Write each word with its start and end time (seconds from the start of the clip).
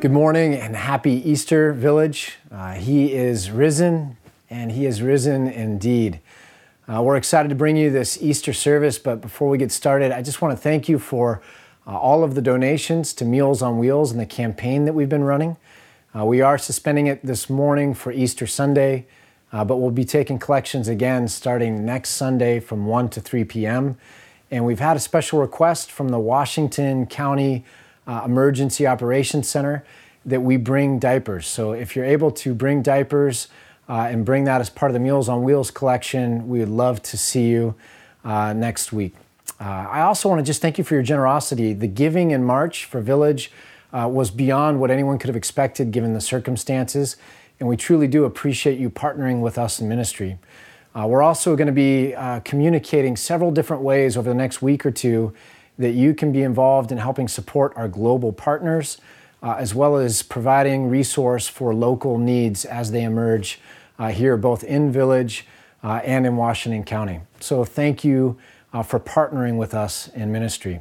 Good 0.00 0.12
morning 0.12 0.54
and 0.54 0.74
happy 0.76 1.12
Easter, 1.30 1.74
Village. 1.74 2.38
Uh, 2.50 2.72
he 2.72 3.12
is 3.12 3.50
risen, 3.50 4.16
and 4.48 4.72
he 4.72 4.86
is 4.86 5.02
risen 5.02 5.46
indeed. 5.46 6.20
Uh, 6.88 7.02
we're 7.02 7.18
excited 7.18 7.50
to 7.50 7.54
bring 7.54 7.76
you 7.76 7.90
this 7.90 8.16
Easter 8.22 8.54
service, 8.54 8.98
but 8.98 9.20
before 9.20 9.50
we 9.50 9.58
get 9.58 9.70
started, 9.70 10.10
I 10.10 10.22
just 10.22 10.40
want 10.40 10.56
to 10.56 10.62
thank 10.62 10.88
you 10.88 10.98
for 10.98 11.42
uh, 11.86 11.98
all 11.98 12.24
of 12.24 12.34
the 12.34 12.40
donations 12.40 13.12
to 13.12 13.26
Meals 13.26 13.60
on 13.60 13.76
Wheels 13.76 14.10
and 14.10 14.18
the 14.18 14.24
campaign 14.24 14.86
that 14.86 14.94
we've 14.94 15.06
been 15.10 15.24
running. 15.24 15.58
Uh, 16.18 16.24
we 16.24 16.40
are 16.40 16.56
suspending 16.56 17.06
it 17.06 17.22
this 17.22 17.50
morning 17.50 17.92
for 17.92 18.10
Easter 18.10 18.46
Sunday, 18.46 19.06
uh, 19.52 19.66
but 19.66 19.76
we'll 19.76 19.90
be 19.90 20.06
taking 20.06 20.38
collections 20.38 20.88
again 20.88 21.28
starting 21.28 21.84
next 21.84 22.12
Sunday 22.12 22.58
from 22.58 22.86
1 22.86 23.10
to 23.10 23.20
3 23.20 23.44
p.m. 23.44 23.98
And 24.50 24.64
we've 24.64 24.80
had 24.80 24.96
a 24.96 25.00
special 25.00 25.40
request 25.40 25.92
from 25.92 26.08
the 26.08 26.18
Washington 26.18 27.04
County 27.04 27.66
uh, 28.10 28.22
Emergency 28.24 28.88
Operations 28.88 29.48
Center 29.48 29.84
that 30.26 30.40
we 30.40 30.56
bring 30.56 30.98
diapers. 30.98 31.46
So 31.46 31.72
if 31.72 31.94
you're 31.94 32.04
able 32.04 32.32
to 32.32 32.54
bring 32.54 32.82
diapers 32.82 33.46
uh, 33.88 34.08
and 34.10 34.24
bring 34.24 34.44
that 34.44 34.60
as 34.60 34.68
part 34.68 34.90
of 34.90 34.94
the 34.94 35.00
Meals 35.00 35.28
on 35.28 35.44
Wheels 35.44 35.70
collection, 35.70 36.48
we 36.48 36.58
would 36.58 36.68
love 36.68 37.00
to 37.02 37.16
see 37.16 37.48
you 37.48 37.76
uh, 38.24 38.52
next 38.52 38.92
week. 38.92 39.14
Uh, 39.60 39.86
I 39.88 40.00
also 40.00 40.28
want 40.28 40.40
to 40.40 40.44
just 40.44 40.60
thank 40.60 40.76
you 40.76 40.82
for 40.82 40.94
your 40.94 41.04
generosity. 41.04 41.72
The 41.72 41.86
giving 41.86 42.32
in 42.32 42.42
March 42.42 42.84
for 42.84 43.00
Village 43.00 43.52
uh, 43.92 44.08
was 44.10 44.30
beyond 44.30 44.80
what 44.80 44.90
anyone 44.90 45.18
could 45.18 45.28
have 45.28 45.36
expected 45.36 45.92
given 45.92 46.12
the 46.12 46.20
circumstances, 46.20 47.16
and 47.60 47.68
we 47.68 47.76
truly 47.76 48.08
do 48.08 48.24
appreciate 48.24 48.78
you 48.78 48.90
partnering 48.90 49.40
with 49.40 49.56
us 49.56 49.80
in 49.80 49.88
ministry. 49.88 50.38
Uh, 50.94 51.06
we're 51.06 51.22
also 51.22 51.54
going 51.54 51.66
to 51.66 51.72
be 51.72 52.14
uh, 52.14 52.40
communicating 52.40 53.16
several 53.16 53.52
different 53.52 53.82
ways 53.82 54.16
over 54.16 54.28
the 54.28 54.34
next 54.34 54.60
week 54.60 54.84
or 54.84 54.90
two 54.90 55.32
that 55.80 55.92
you 55.92 56.12
can 56.12 56.30
be 56.30 56.42
involved 56.42 56.92
in 56.92 56.98
helping 56.98 57.26
support 57.26 57.72
our 57.74 57.88
global 57.88 58.32
partners, 58.34 58.98
uh, 59.42 59.56
as 59.58 59.74
well 59.74 59.96
as 59.96 60.22
providing 60.22 60.90
resource 60.90 61.48
for 61.48 61.74
local 61.74 62.18
needs 62.18 62.66
as 62.66 62.90
they 62.90 63.02
emerge 63.02 63.58
uh, 63.98 64.08
here, 64.08 64.36
both 64.36 64.62
in 64.62 64.92
Village 64.92 65.46
uh, 65.82 66.00
and 66.04 66.26
in 66.26 66.36
Washington 66.36 66.84
County. 66.84 67.20
So 67.40 67.64
thank 67.64 68.04
you 68.04 68.38
uh, 68.74 68.82
for 68.82 69.00
partnering 69.00 69.56
with 69.56 69.72
us 69.72 70.08
in 70.08 70.30
ministry. 70.30 70.80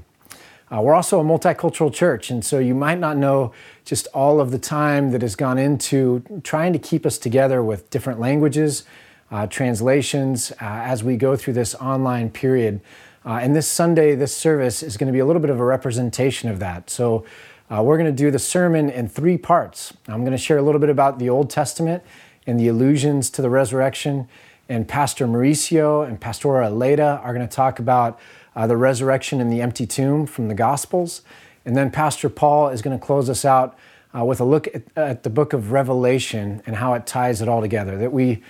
Uh, 0.70 0.81
we're 0.81 0.94
also 0.94 1.22
a 1.22 1.23
multicultural 1.23 1.92
church, 1.92 2.30
and 2.30 2.44
so 2.44 2.59
you 2.59 2.75
might 2.75 3.00
not 3.00 3.16
know 3.16 3.53
just 3.86 4.05
all 4.08 4.42
of 4.42 4.52
the 4.52 4.59
time 4.59 5.11
that 5.11 5.22
has 5.22 5.36
gone 5.38 5.58
into 5.58 6.22
trying 6.44 6.73
to 6.73 6.80
keep 6.80 7.05
us 7.05 7.17
together 7.17 7.64
with 7.64 7.89
different 7.89 8.20
languages, 8.20 8.83
uh, 9.31 9.47
translations, 9.47 10.52
as 10.59 11.03
we 11.03 11.16
go 11.16 11.38
through 11.38 11.53
this 11.53 11.73
online 11.75 12.30
period. 12.30 12.81
Uh, 13.30 13.33
and 13.33 13.55
this 13.55 13.67
Sunday, 13.67 14.16
this 14.16 14.35
service 14.35 14.81
is 14.81 14.97
going 14.97 15.05
to 15.05 15.13
be 15.13 15.19
a 15.19 15.25
little 15.25 15.39
bit 15.39 15.52
of 15.52 15.59
a 15.59 15.63
representation 15.63 16.49
of 16.49 16.58
that. 16.58 16.89
So 16.89 17.23
uh, 17.69 17.83
we're 17.83 17.99
going 17.99 18.09
to 18.09 18.23
do 18.23 18.31
the 18.31 18.39
sermon 18.39 18.89
in 18.89 19.08
three 19.08 19.38
parts. 19.38 19.94
I'm 20.08 20.21
going 20.21 20.31
to 20.31 20.38
share 20.39 20.58
a 20.58 20.63
little 20.63 20.81
bit 20.81 20.89
about 20.89 21.19
the 21.19 21.30
Old 21.30 21.52
Testament 21.52 22.02
and 22.47 22.59
the 22.59 22.67
allusions 22.67 23.30
to 23.31 23.44
the 23.44 23.49
resurrection. 23.52 24.27
And 24.67 24.88
Pastor 24.88 25.27
Mauricio 25.27 26.08
and 26.08 26.19
Pastora 26.19 26.75
Leda 26.75 27.21
are 27.23 27.31
going 27.31 27.47
to 27.47 27.55
talk 27.55 27.77
about 27.77 28.19
uh, 28.55 28.66
the 28.66 28.77
resurrection 28.77 29.39
and 29.39 29.52
the 29.52 29.61
empty 29.61 29.86
tomb 29.86 30.25
from 30.25 30.47
the 30.47 30.55
Gospels. 30.55 31.21
And 31.66 31.77
then 31.77 31.91
Pastor 31.91 32.30
Paul 32.30 32.69
is 32.69 32.81
going 32.81 32.97
to 32.97 33.05
close 33.05 33.30
us 33.30 33.45
out 33.45 33.77
uh, 34.17 34.25
with 34.25 34.39
a 34.39 34.43
look 34.43 34.66
at, 34.69 34.81
at, 34.95 35.21
the 35.21 35.30
book 35.30 35.53
of 35.53 35.71
Revelation 35.71 36.64
and 36.66 36.77
how 36.77 36.95
it 36.95 37.05
ties 37.05 37.43
it 37.43 37.47
all 37.47 37.61
together. 37.61 37.95
That 37.95 38.11
we, 38.11 38.41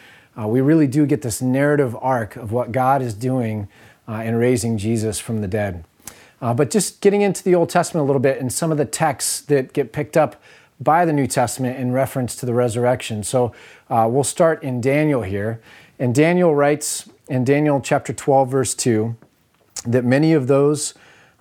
uh, 0.41 0.47
we 0.47 0.61
really 0.61 0.87
do 0.87 1.05
get 1.05 1.21
this 1.21 1.41
narrative 1.41 1.97
arc 1.99 2.37
of 2.37 2.53
what 2.53 2.71
God 2.71 3.01
is 3.01 3.13
doing 3.13 3.67
uh, 4.09 4.23
in 4.23 4.35
raising 4.35 4.77
Jesus 4.77 5.19
from 5.19 5.41
the 5.41 5.47
dead. 5.47 5.83
Uh, 6.41 6.53
but 6.53 6.71
just 6.71 7.01
getting 7.01 7.21
into 7.21 7.43
the 7.43 7.53
Old 7.53 7.69
Testament 7.69 8.03
a 8.03 8.07
little 8.07 8.21
bit 8.21 8.39
and 8.39 8.51
some 8.51 8.71
of 8.71 8.77
the 8.77 8.85
texts 8.85 9.41
that 9.41 9.73
get 9.73 9.91
picked 9.91 10.17
up 10.17 10.41
by 10.79 11.05
the 11.05 11.13
New 11.13 11.27
Testament 11.27 11.77
in 11.77 11.91
reference 11.91 12.35
to 12.37 12.45
the 12.45 12.53
resurrection. 12.53 13.23
So 13.23 13.53
uh, 13.89 14.07
we'll 14.09 14.23
start 14.23 14.63
in 14.63 14.79
Daniel 14.79 15.23
here. 15.23 15.61
And 15.99 16.15
Daniel 16.15 16.55
writes 16.55 17.09
in 17.27 17.43
Daniel 17.43 17.81
chapter 17.81 18.13
12, 18.13 18.49
verse 18.49 18.73
2, 18.73 19.15
that 19.85 20.05
many 20.05 20.33
of 20.33 20.47
those 20.47 20.93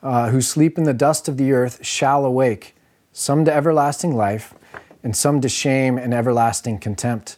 uh, 0.03 0.31
who 0.31 0.41
sleep 0.41 0.77
in 0.77 0.85
the 0.85 0.95
dust 0.95 1.29
of 1.29 1.37
the 1.37 1.53
earth 1.53 1.85
shall 1.85 2.25
awake, 2.25 2.75
some 3.13 3.45
to 3.45 3.53
everlasting 3.53 4.15
life, 4.17 4.55
and 5.03 5.17
some 5.17 5.41
to 5.41 5.49
shame 5.49 5.97
and 5.97 6.13
everlasting 6.13 6.79
contempt. 6.79 7.37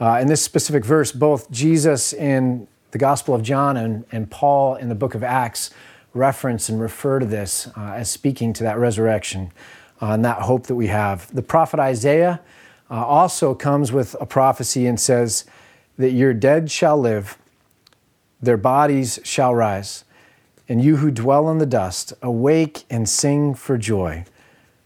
Uh, 0.00 0.18
in 0.20 0.28
this 0.28 0.42
specific 0.42 0.84
verse, 0.84 1.12
both 1.12 1.50
Jesus 1.50 2.12
in 2.12 2.66
the 2.96 3.00
Gospel 3.00 3.34
of 3.34 3.42
John 3.42 3.76
and, 3.76 4.06
and 4.10 4.30
Paul 4.30 4.76
in 4.76 4.88
the 4.88 4.94
book 4.94 5.14
of 5.14 5.22
Acts 5.22 5.68
reference 6.14 6.70
and 6.70 6.80
refer 6.80 7.18
to 7.18 7.26
this 7.26 7.68
uh, 7.76 7.92
as 7.92 8.10
speaking 8.10 8.54
to 8.54 8.62
that 8.62 8.78
resurrection 8.78 9.52
uh, 10.00 10.12
and 10.12 10.24
that 10.24 10.40
hope 10.40 10.66
that 10.68 10.76
we 10.76 10.86
have. 10.86 11.30
The 11.34 11.42
prophet 11.42 11.78
Isaiah 11.78 12.40
uh, 12.90 13.04
also 13.04 13.54
comes 13.54 13.92
with 13.92 14.16
a 14.18 14.24
prophecy 14.24 14.86
and 14.86 14.98
says 14.98 15.44
that 15.98 16.12
your 16.12 16.32
dead 16.32 16.70
shall 16.70 16.96
live, 16.96 17.36
their 18.40 18.56
bodies 18.56 19.20
shall 19.24 19.54
rise, 19.54 20.04
and 20.66 20.82
you 20.82 20.96
who 20.96 21.10
dwell 21.10 21.50
in 21.50 21.58
the 21.58 21.66
dust, 21.66 22.14
awake 22.22 22.84
and 22.88 23.06
sing 23.06 23.52
for 23.52 23.76
joy. 23.76 24.24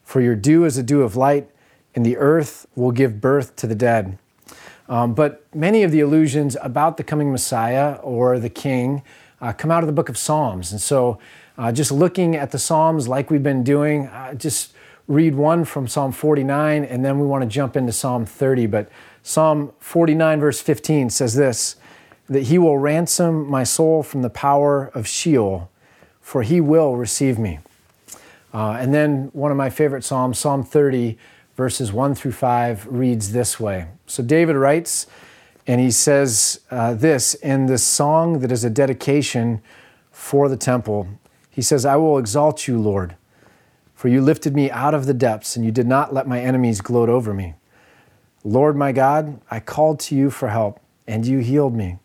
For 0.03 0.21
your 0.21 0.35
dew 0.35 0.65
is 0.65 0.77
a 0.77 0.83
dew 0.83 1.03
of 1.03 1.15
light, 1.15 1.49
and 1.95 2.05
the 2.05 2.17
earth 2.17 2.67
will 2.75 2.91
give 2.91 3.21
birth 3.21 3.55
to 3.55 3.69
the 3.69 3.77
dead. 3.77 4.19
Um, 4.91 5.15
but 5.15 5.47
many 5.55 5.85
of 5.85 5.93
the 5.93 6.01
allusions 6.01 6.57
about 6.61 6.97
the 6.97 7.05
coming 7.05 7.31
Messiah 7.31 7.95
or 8.03 8.41
the 8.41 8.51
King 8.51 9.03
uh, 9.41 9.53
come 9.53 9.71
out 9.71 9.85
of 9.85 9.87
the 9.87 9.93
book 9.93 10.09
of 10.09 10.19
Psalms. 10.19 10.73
And 10.73 10.81
so, 10.81 11.21
uh, 11.57 11.71
just 11.71 11.93
looking 11.93 12.35
at 12.35 12.51
the 12.51 12.59
Psalms 12.59 13.07
like 13.07 13.31
we've 13.31 13.43
been 13.43 13.63
doing, 13.63 14.09
uh, 14.09 14.35
just 14.35 14.73
read 15.07 15.37
one 15.37 15.65
from 15.65 15.87
Psalm 15.87 16.11
49, 16.11 16.85
and 16.85 17.05
then 17.05 17.21
we 17.21 17.27
want 17.27 17.43
to 17.43 17.49
jump 17.49 17.77
into 17.77 17.93
Psalm 17.93 18.27
30. 18.27 18.67
But 18.67 18.91
Psalm 19.23 19.73
49, 19.79 20.41
verse 20.41 20.61
15 20.61 21.09
says 21.11 21.35
this 21.35 21.77
that 22.29 22.45
he 22.45 22.59
will 22.59 22.79
ransom 22.79 23.49
my 23.49 23.65
soul 23.65 24.05
from 24.05 24.23
the 24.23 24.31
power 24.31 24.91
of 24.95 25.07
Sheol, 25.07 25.69
for 26.21 26.43
he 26.43 26.61
will 26.61 26.97
receive 26.97 27.39
me. 27.39 27.59
Uh, 28.55 28.77
and 28.79 28.95
then 28.95 29.31
one 29.33 29.51
of 29.51 29.57
my 29.57 29.69
favorite 29.69 30.05
Psalms, 30.05 30.39
Psalm 30.39 30.65
30, 30.65 31.19
verses 31.61 31.93
1 31.93 32.15
through 32.15 32.33
5, 32.33 32.87
reads 32.87 33.33
this 33.33 33.61
way. 33.61 33.87
So 34.07 34.23
David 34.23 34.57
writes, 34.57 35.07
and 35.67 35.79
he 35.79 35.91
says 35.91 36.61
uh, 36.71 36.95
this 36.95 37.35
in 37.35 37.67
this 37.67 37.85
song 37.85 38.39
that 38.39 38.51
is 38.51 38.65
a 38.65 38.71
dedication 38.71 39.61
for 40.11 40.49
the 40.49 40.57
temple. 40.57 41.07
He 41.51 41.61
says, 41.61 41.85
I 41.85 41.97
will 41.97 42.17
exalt 42.17 42.67
you, 42.67 42.81
Lord, 42.81 43.15
for 43.95 44.09
you 44.09 44.23
lifted 44.23 44.55
me 44.55 44.71
out 44.71 44.95
of 44.95 45.05
the 45.05 45.13
depths, 45.13 45.55
and 45.55 45.63
you 45.63 45.71
did 45.71 45.87
not 45.87 46.15
let 46.15 46.27
my 46.27 46.41
enemies 46.41 46.81
gloat 46.81 47.11
over 47.11 47.35
me. 47.35 47.53
Lord 48.43 48.75
my 48.75 48.91
God, 48.91 49.39
I 49.51 49.61
called 49.61 50.01
to 50.01 50.15
you 50.15 50.31
for 50.31 50.49
help, 50.49 50.81
and 51.07 51.27
you 51.27 51.41
healed 51.41 51.75
me. 51.75 51.99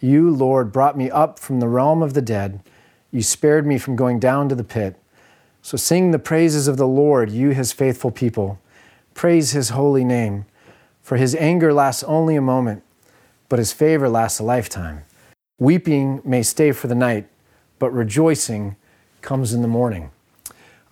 You, 0.00 0.30
Lord, 0.30 0.70
brought 0.70 0.96
me 0.96 1.10
up 1.10 1.40
from 1.40 1.58
the 1.58 1.66
realm 1.66 2.04
of 2.04 2.14
the 2.14 2.22
dead. 2.22 2.60
You 3.10 3.22
spared 3.22 3.66
me 3.66 3.78
from 3.78 3.96
going 3.96 4.20
down 4.20 4.48
to 4.48 4.54
the 4.54 4.62
pit. 4.62 4.94
So 5.60 5.76
sing 5.76 6.12
the 6.12 6.20
praises 6.20 6.68
of 6.68 6.76
the 6.76 6.86
Lord, 6.86 7.32
you, 7.32 7.50
his 7.50 7.72
faithful 7.72 8.12
people. 8.12 8.60
Praise 9.16 9.52
his 9.52 9.70
holy 9.70 10.04
name, 10.04 10.44
for 11.00 11.16
his 11.16 11.34
anger 11.36 11.72
lasts 11.72 12.02
only 12.02 12.36
a 12.36 12.42
moment, 12.42 12.82
but 13.48 13.58
his 13.58 13.72
favor 13.72 14.10
lasts 14.10 14.40
a 14.40 14.42
lifetime. 14.42 15.04
Weeping 15.58 16.20
may 16.22 16.42
stay 16.42 16.70
for 16.70 16.86
the 16.86 16.94
night, 16.94 17.26
but 17.78 17.90
rejoicing 17.94 18.76
comes 19.22 19.54
in 19.54 19.62
the 19.62 19.68
morning. 19.68 20.10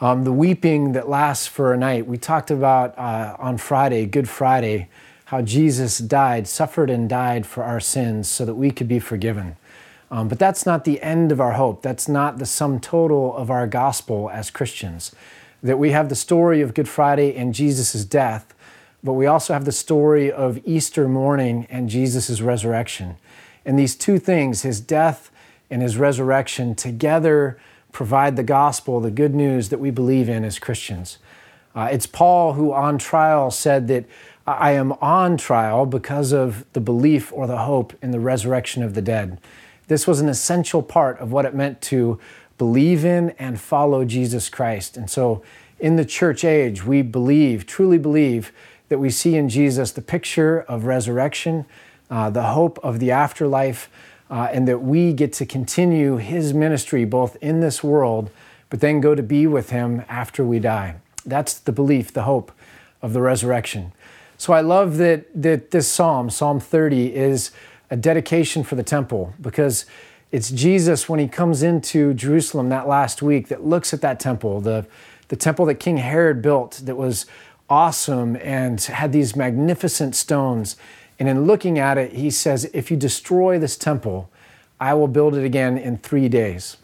Um, 0.00 0.24
the 0.24 0.32
weeping 0.32 0.92
that 0.92 1.06
lasts 1.06 1.46
for 1.46 1.74
a 1.74 1.76
night, 1.76 2.06
we 2.06 2.16
talked 2.16 2.50
about 2.50 2.98
uh, 2.98 3.36
on 3.38 3.58
Friday, 3.58 4.06
Good 4.06 4.26
Friday, 4.30 4.88
how 5.26 5.42
Jesus 5.42 5.98
died, 5.98 6.48
suffered, 6.48 6.88
and 6.88 7.10
died 7.10 7.44
for 7.44 7.62
our 7.62 7.78
sins 7.78 8.26
so 8.26 8.46
that 8.46 8.54
we 8.54 8.70
could 8.70 8.88
be 8.88 9.00
forgiven. 9.00 9.56
Um, 10.10 10.28
but 10.28 10.38
that's 10.38 10.64
not 10.64 10.84
the 10.84 11.02
end 11.02 11.30
of 11.30 11.42
our 11.42 11.52
hope. 11.52 11.82
That's 11.82 12.08
not 12.08 12.38
the 12.38 12.46
sum 12.46 12.80
total 12.80 13.36
of 13.36 13.50
our 13.50 13.66
gospel 13.66 14.30
as 14.30 14.50
Christians 14.50 15.14
that 15.64 15.78
we 15.78 15.90
have 15.92 16.10
the 16.10 16.14
story 16.14 16.60
of 16.60 16.74
Good 16.74 16.88
Friday 16.88 17.34
and 17.34 17.54
Jesus' 17.54 18.04
death, 18.04 18.54
but 19.02 19.14
we 19.14 19.24
also 19.24 19.54
have 19.54 19.64
the 19.64 19.72
story 19.72 20.30
of 20.30 20.60
Easter 20.66 21.08
morning 21.08 21.66
and 21.70 21.88
Jesus' 21.88 22.42
resurrection. 22.42 23.16
And 23.64 23.78
these 23.78 23.96
two 23.96 24.18
things, 24.18 24.60
his 24.60 24.78
death 24.78 25.30
and 25.70 25.80
his 25.80 25.96
resurrection, 25.96 26.74
together 26.74 27.58
provide 27.92 28.36
the 28.36 28.42
gospel, 28.42 29.00
the 29.00 29.10
good 29.10 29.34
news 29.34 29.70
that 29.70 29.80
we 29.80 29.90
believe 29.90 30.28
in 30.28 30.44
as 30.44 30.58
Christians. 30.58 31.16
Uh, 31.74 31.88
it's 31.90 32.06
Paul 32.06 32.52
who, 32.52 32.72
on 32.74 32.98
trial, 32.98 33.50
said 33.50 33.88
that 33.88 34.04
I 34.46 34.72
am 34.72 34.92
on 35.00 35.38
trial 35.38 35.86
because 35.86 36.32
of 36.32 36.70
the 36.74 36.80
belief 36.80 37.32
or 37.32 37.46
the 37.46 37.58
hope 37.58 37.94
in 38.02 38.10
the 38.10 38.20
resurrection 38.20 38.82
of 38.82 38.92
the 38.92 39.00
dead. 39.00 39.38
This 39.86 40.06
was 40.06 40.20
an 40.20 40.28
essential 40.28 40.82
part 40.82 41.18
of 41.20 41.32
what 41.32 41.46
it 41.46 41.54
meant 41.54 41.80
to 41.82 42.18
believe 42.58 43.04
in 43.04 43.30
and 43.30 43.60
follow 43.60 44.04
Jesus 44.04 44.48
Christ. 44.48 44.96
And 44.96 45.10
so 45.10 45.42
in 45.78 45.96
the 45.96 46.04
church 46.04 46.44
age, 46.44 46.84
we 46.84 47.02
believe, 47.02 47.66
truly 47.66 47.98
believe, 47.98 48.52
that 48.88 48.98
we 48.98 49.10
see 49.10 49.36
in 49.36 49.48
Jesus 49.48 49.90
the 49.92 50.02
picture 50.02 50.60
of 50.62 50.84
resurrection, 50.84 51.66
uh, 52.10 52.30
the 52.30 52.44
hope 52.44 52.78
of 52.82 53.00
the 53.00 53.10
afterlife, 53.10 53.88
uh, 54.30 54.48
and 54.52 54.66
that 54.68 54.82
we 54.82 55.12
get 55.12 55.32
to 55.34 55.46
continue 55.46 56.16
his 56.16 56.54
ministry 56.54 57.04
both 57.04 57.36
in 57.42 57.60
this 57.60 57.82
world, 57.82 58.30
but 58.70 58.80
then 58.80 59.00
go 59.00 59.14
to 59.14 59.22
be 59.22 59.46
with 59.46 59.70
him 59.70 60.02
after 60.08 60.44
we 60.44 60.58
die. 60.58 60.96
That's 61.26 61.54
the 61.54 61.72
belief, 61.72 62.12
the 62.12 62.22
hope 62.22 62.52
of 63.02 63.12
the 63.12 63.20
resurrection. 63.20 63.92
So 64.38 64.52
I 64.52 64.60
love 64.60 64.96
that, 64.98 65.26
that 65.34 65.70
this 65.70 65.88
psalm, 65.88 66.30
Psalm 66.30 66.60
30, 66.60 67.14
is 67.14 67.50
a 67.90 67.96
dedication 67.96 68.64
for 68.64 68.74
the 68.74 68.82
temple 68.82 69.34
because 69.40 69.86
it's 70.34 70.50
Jesus 70.50 71.08
when 71.08 71.20
he 71.20 71.28
comes 71.28 71.62
into 71.62 72.12
Jerusalem 72.12 72.68
that 72.70 72.88
last 72.88 73.22
week 73.22 73.46
that 73.46 73.64
looks 73.64 73.94
at 73.94 74.00
that 74.00 74.18
temple, 74.18 74.60
the, 74.60 74.84
the 75.28 75.36
temple 75.36 75.64
that 75.66 75.76
King 75.76 75.98
Herod 75.98 76.42
built 76.42 76.80
that 76.86 76.96
was 76.96 77.26
awesome 77.70 78.36
and 78.42 78.80
had 78.80 79.12
these 79.12 79.36
magnificent 79.36 80.16
stones. 80.16 80.74
And 81.20 81.28
in 81.28 81.44
looking 81.44 81.78
at 81.78 81.98
it, 81.98 82.14
he 82.14 82.30
says, 82.30 82.68
If 82.74 82.90
you 82.90 82.96
destroy 82.96 83.60
this 83.60 83.76
temple, 83.76 84.28
I 84.80 84.92
will 84.94 85.06
build 85.06 85.36
it 85.36 85.44
again 85.44 85.78
in 85.78 85.98
three 85.98 86.28
days. 86.28 86.78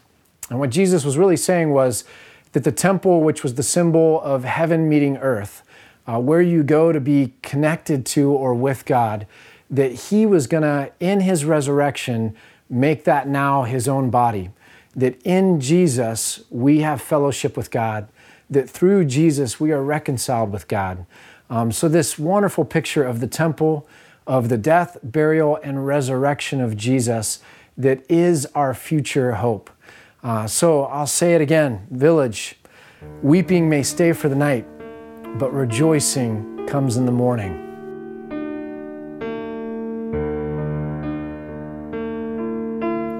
And 0.49 0.57
what 0.57 0.69
Jesus 0.69 1.03
was 1.03 1.17
really 1.17 1.35
saying 1.35 1.71
was 1.71 2.05
that 2.53 2.63
the 2.63 2.71
temple, 2.71 3.19
which 3.19 3.43
was 3.43 3.55
the 3.55 3.63
symbol 3.63 4.21
of 4.21 4.45
heaven 4.45 4.87
meeting 4.87 5.17
earth, 5.17 5.61
uh, 6.07 6.21
where 6.21 6.41
you 6.41 6.63
go 6.63 6.93
to 6.93 7.01
be 7.01 7.33
connected 7.41 8.05
to 8.05 8.31
or 8.31 8.53
with 8.53 8.85
God, 8.85 9.27
that 9.69 9.91
he 9.91 10.25
was 10.25 10.47
going 10.47 10.63
to, 10.63 10.93
in 11.01 11.19
his 11.19 11.43
resurrection, 11.43 12.33
make 12.71 13.03
that 13.03 13.27
now 13.27 13.63
his 13.63 13.87
own 13.87 14.09
body. 14.09 14.49
That 14.95 15.21
in 15.23 15.59
Jesus, 15.59 16.41
we 16.49 16.79
have 16.79 17.01
fellowship 17.01 17.55
with 17.55 17.69
God, 17.69 18.07
that 18.49 18.69
through 18.69 19.05
Jesus, 19.05 19.59
we 19.59 19.71
are 19.71 19.83
reconciled 19.83 20.51
with 20.51 20.67
God. 20.67 21.05
Um, 21.49 21.71
so, 21.71 21.87
this 21.87 22.17
wonderful 22.17 22.65
picture 22.65 23.03
of 23.03 23.19
the 23.19 23.27
temple, 23.27 23.87
of 24.25 24.49
the 24.49 24.57
death, 24.57 24.97
burial, 25.03 25.59
and 25.63 25.85
resurrection 25.85 26.61
of 26.61 26.75
Jesus, 26.75 27.39
that 27.77 28.03
is 28.09 28.45
our 28.55 28.73
future 28.73 29.33
hope. 29.33 29.69
Uh, 30.23 30.47
so, 30.47 30.85
I'll 30.85 31.07
say 31.07 31.35
it 31.35 31.41
again 31.41 31.87
Village, 31.91 32.55
weeping 33.21 33.69
may 33.69 33.83
stay 33.83 34.13
for 34.13 34.29
the 34.29 34.35
night 34.35 34.65
but 35.35 35.53
rejoicing 35.53 36.65
comes 36.67 36.97
in 36.97 37.05
the 37.05 37.11
morning. 37.11 37.60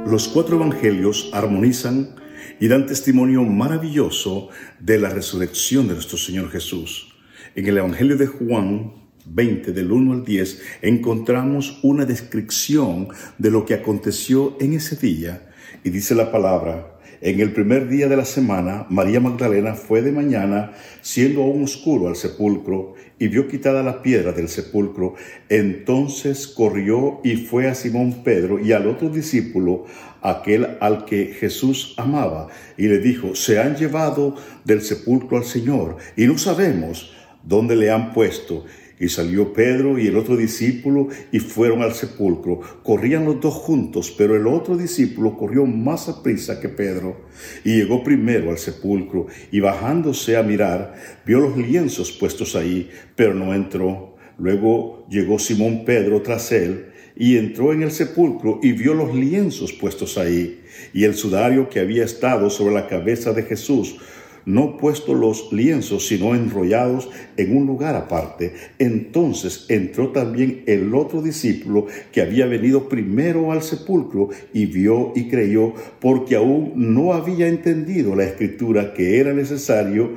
Los 0.05 0.27
cuatro 0.27 0.57
evangelios 0.57 1.29
armonizan 1.31 2.15
y 2.59 2.67
dan 2.67 2.85
testimonio 2.85 3.43
maravilloso 3.43 4.49
de 4.79 4.97
la 4.97 5.09
resurrección 5.09 5.87
de 5.87 5.93
nuestro 5.93 6.17
Señor 6.17 6.49
Jesús. 6.49 7.13
En 7.55 7.67
el 7.67 7.77
Evangelio 7.77 8.17
de 8.17 8.27
Juan 8.27 8.93
20, 9.25 9.71
del 9.71 9.91
1 9.91 10.13
al 10.13 10.25
10, 10.25 10.61
encontramos 10.81 11.79
una 11.83 12.05
descripción 12.05 13.07
de 13.37 13.51
lo 13.51 13.65
que 13.65 13.75
aconteció 13.75 14.57
en 14.59 14.73
ese 14.73 14.95
día 14.95 15.49
y 15.83 15.89
dice 15.91 16.15
la 16.15 16.31
palabra, 16.31 16.90
en 17.21 17.39
el 17.39 17.53
primer 17.53 17.87
día 17.87 18.07
de 18.07 18.17
la 18.17 18.25
semana, 18.25 18.87
María 18.89 19.19
Magdalena 19.19 19.75
fue 19.75 20.01
de 20.01 20.11
mañana, 20.11 20.71
siendo 21.01 21.43
aún 21.43 21.63
oscuro, 21.63 22.07
al 22.07 22.15
sepulcro 22.15 22.95
y 23.19 23.27
vio 23.27 23.47
quitada 23.47 23.83
la 23.83 24.01
piedra 24.01 24.31
del 24.31 24.49
sepulcro. 24.49 25.13
Entonces 25.47 26.47
corrió 26.47 27.21
y 27.23 27.35
fue 27.35 27.67
a 27.67 27.75
Simón 27.75 28.23
Pedro 28.23 28.59
y 28.59 28.71
al 28.71 28.87
otro 28.87 29.09
discípulo, 29.09 29.85
aquel 30.23 30.77
al 30.79 31.05
que 31.05 31.27
Jesús 31.27 31.93
amaba, 31.97 32.47
y 32.75 32.87
le 32.87 32.97
dijo, 32.97 33.35
se 33.35 33.59
han 33.59 33.75
llevado 33.75 34.35
del 34.65 34.81
sepulcro 34.81 35.37
al 35.37 35.45
Señor 35.45 35.97
y 36.17 36.25
no 36.25 36.39
sabemos 36.39 37.13
dónde 37.43 37.75
le 37.75 37.91
han 37.91 38.13
puesto. 38.13 38.65
Y 39.01 39.09
salió 39.09 39.51
Pedro 39.51 39.97
y 39.97 40.05
el 40.05 40.15
otro 40.15 40.37
discípulo 40.37 41.07
y 41.31 41.39
fueron 41.39 41.81
al 41.81 41.95
sepulcro. 41.95 42.61
Corrían 42.83 43.25
los 43.25 43.41
dos 43.41 43.55
juntos, 43.55 44.13
pero 44.15 44.35
el 44.35 44.45
otro 44.45 44.77
discípulo 44.77 45.35
corrió 45.35 45.65
más 45.65 46.07
a 46.07 46.21
prisa 46.21 46.59
que 46.59 46.69
Pedro 46.69 47.21
y 47.65 47.77
llegó 47.77 48.03
primero 48.03 48.51
al 48.51 48.59
sepulcro 48.59 49.25
y 49.51 49.59
bajándose 49.59 50.37
a 50.37 50.43
mirar, 50.43 50.93
vio 51.25 51.39
los 51.39 51.57
lienzos 51.57 52.11
puestos 52.11 52.55
ahí, 52.55 52.91
pero 53.15 53.33
no 53.33 53.55
entró. 53.55 54.17
Luego 54.37 55.07
llegó 55.09 55.39
Simón 55.39 55.83
Pedro 55.83 56.21
tras 56.21 56.51
él 56.51 56.91
y 57.15 57.37
entró 57.37 57.73
en 57.73 57.81
el 57.81 57.91
sepulcro 57.91 58.59
y 58.61 58.73
vio 58.73 58.93
los 58.93 59.15
lienzos 59.15 59.73
puestos 59.73 60.19
ahí 60.19 60.61
y 60.93 61.05
el 61.05 61.15
sudario 61.15 61.69
que 61.69 61.79
había 61.79 62.05
estado 62.05 62.51
sobre 62.51 62.75
la 62.75 62.87
cabeza 62.87 63.33
de 63.33 63.41
Jesús 63.41 63.97
no 64.45 64.77
puesto 64.77 65.13
los 65.13 65.51
lienzos, 65.51 66.07
sino 66.07 66.35
enrollados 66.35 67.09
en 67.37 67.55
un 67.55 67.65
lugar 67.65 67.95
aparte. 67.95 68.53
Entonces 68.79 69.65
entró 69.69 70.09
también 70.09 70.63
el 70.67 70.93
otro 70.95 71.21
discípulo 71.21 71.87
que 72.11 72.21
había 72.21 72.45
venido 72.45 72.89
primero 72.89 73.51
al 73.51 73.63
sepulcro 73.63 74.29
y 74.53 74.65
vio 74.65 75.13
y 75.15 75.27
creyó, 75.29 75.73
porque 75.99 76.35
aún 76.35 76.73
no 76.75 77.13
había 77.13 77.47
entendido 77.47 78.15
la 78.15 78.23
escritura 78.23 78.93
que 78.93 79.19
era 79.19 79.33
necesario 79.33 80.11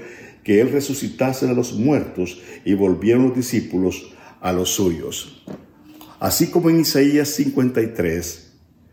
que 0.44 0.60
él 0.60 0.70
resucitase 0.70 1.46
de 1.46 1.54
los 1.54 1.72
muertos, 1.72 2.40
y 2.64 2.74
volvieron 2.74 3.28
los 3.28 3.36
discípulos 3.36 4.12
a 4.40 4.52
los 4.52 4.70
suyos. 4.70 5.42
Así 6.20 6.48
como 6.48 6.70
en 6.70 6.80
Isaías 6.80 7.30
53 7.30 8.52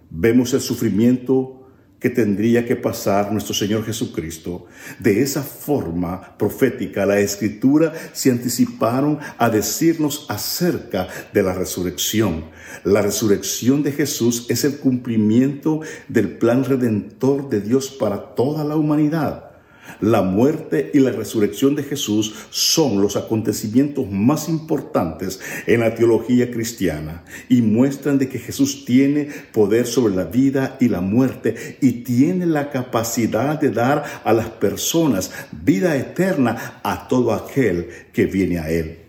vemos 0.09 0.53
el 0.53 0.61
sufrimiento 0.61 1.60
que 2.01 2.09
tendría 2.09 2.65
que 2.65 2.75
pasar 2.75 3.31
nuestro 3.31 3.53
Señor 3.53 3.85
Jesucristo. 3.85 4.65
De 4.97 5.21
esa 5.21 5.43
forma 5.43 6.35
profética, 6.35 7.05
la 7.05 7.19
escritura 7.19 7.93
se 8.11 8.31
anticiparon 8.31 9.19
a 9.37 9.51
decirnos 9.51 10.25
acerca 10.27 11.07
de 11.31 11.43
la 11.43 11.53
resurrección. 11.53 12.45
La 12.83 13.03
resurrección 13.03 13.83
de 13.83 13.91
Jesús 13.91 14.47
es 14.49 14.63
el 14.63 14.77
cumplimiento 14.77 15.81
del 16.07 16.37
plan 16.39 16.65
redentor 16.65 17.49
de 17.49 17.61
Dios 17.61 17.91
para 17.91 18.33
toda 18.33 18.63
la 18.63 18.75
humanidad. 18.75 19.50
La 19.99 20.21
muerte 20.21 20.91
y 20.93 20.99
la 20.99 21.11
resurrección 21.11 21.75
de 21.75 21.83
Jesús 21.83 22.33
son 22.49 23.01
los 23.01 23.15
acontecimientos 23.15 24.09
más 24.09 24.49
importantes 24.49 25.39
en 25.67 25.81
la 25.81 25.93
teología 25.95 26.49
cristiana 26.51 27.23
y 27.49 27.61
muestran 27.61 28.17
de 28.17 28.29
que 28.29 28.39
Jesús 28.39 28.85
tiene 28.85 29.29
poder 29.51 29.85
sobre 29.85 30.15
la 30.15 30.23
vida 30.23 30.77
y 30.79 30.87
la 30.87 31.01
muerte 31.01 31.77
y 31.81 32.03
tiene 32.03 32.45
la 32.45 32.69
capacidad 32.69 33.59
de 33.59 33.69
dar 33.69 34.03
a 34.23 34.33
las 34.33 34.49
personas 34.49 35.31
vida 35.51 35.95
eterna 35.95 36.79
a 36.83 37.07
todo 37.07 37.33
aquel 37.33 37.89
que 38.13 38.25
viene 38.25 38.59
a 38.59 38.69
Él. 38.69 39.00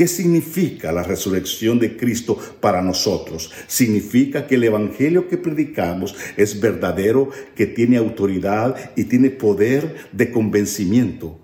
¿Qué 0.00 0.08
significa 0.08 0.92
la 0.92 1.02
resurrección 1.02 1.78
de 1.78 1.98
Cristo 1.98 2.38
para 2.62 2.80
nosotros? 2.80 3.52
Significa 3.66 4.46
que 4.46 4.54
el 4.54 4.64
Evangelio 4.64 5.28
que 5.28 5.36
predicamos 5.36 6.16
es 6.38 6.58
verdadero, 6.58 7.28
que 7.54 7.66
tiene 7.66 7.98
autoridad 7.98 8.92
y 8.96 9.04
tiene 9.04 9.28
poder 9.28 9.96
de 10.12 10.30
convencimiento. 10.30 11.38